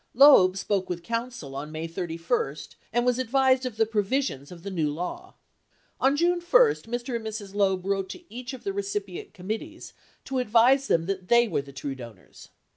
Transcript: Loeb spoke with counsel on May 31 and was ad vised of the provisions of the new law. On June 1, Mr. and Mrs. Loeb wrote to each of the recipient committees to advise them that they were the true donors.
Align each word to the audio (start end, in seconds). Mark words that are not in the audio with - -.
Loeb 0.15 0.57
spoke 0.57 0.89
with 0.89 1.03
counsel 1.03 1.55
on 1.55 1.71
May 1.71 1.85
31 1.85 2.55
and 2.91 3.05
was 3.05 3.19
ad 3.19 3.29
vised 3.29 3.67
of 3.67 3.77
the 3.77 3.85
provisions 3.85 4.51
of 4.51 4.63
the 4.63 4.71
new 4.71 4.89
law. 4.89 5.35
On 5.99 6.17
June 6.17 6.39
1, 6.41 6.41
Mr. 6.41 7.15
and 7.17 7.23
Mrs. 7.23 7.53
Loeb 7.53 7.85
wrote 7.85 8.09
to 8.09 8.23
each 8.33 8.53
of 8.55 8.63
the 8.63 8.73
recipient 8.73 9.35
committees 9.35 9.93
to 10.25 10.39
advise 10.39 10.87
them 10.87 11.05
that 11.05 11.27
they 11.27 11.47
were 11.47 11.61
the 11.61 11.71
true 11.71 11.93
donors. 11.93 12.49